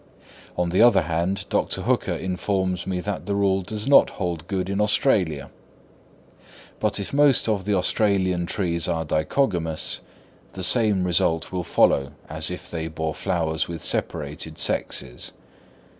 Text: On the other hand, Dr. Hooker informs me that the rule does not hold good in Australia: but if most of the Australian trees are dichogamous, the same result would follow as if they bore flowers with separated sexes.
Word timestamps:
On 0.57 0.69
the 0.69 0.81
other 0.81 1.03
hand, 1.03 1.45
Dr. 1.49 1.83
Hooker 1.83 2.13
informs 2.15 2.87
me 2.87 2.99
that 3.01 3.27
the 3.27 3.35
rule 3.35 3.61
does 3.61 3.87
not 3.87 4.09
hold 4.09 4.47
good 4.47 4.67
in 4.67 4.81
Australia: 4.81 5.51
but 6.79 6.99
if 6.99 7.13
most 7.13 7.47
of 7.47 7.65
the 7.65 7.75
Australian 7.75 8.47
trees 8.47 8.87
are 8.87 9.05
dichogamous, 9.05 9.99
the 10.53 10.63
same 10.63 11.03
result 11.03 11.51
would 11.51 11.67
follow 11.67 12.13
as 12.27 12.49
if 12.49 12.67
they 12.67 12.87
bore 12.87 13.13
flowers 13.13 13.67
with 13.67 13.85
separated 13.85 14.57
sexes. 14.57 15.33